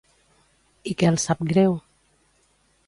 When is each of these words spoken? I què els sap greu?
I 0.91 0.95
què 1.03 1.11
els 1.11 1.27
sap 1.29 1.45
greu? 1.53 1.79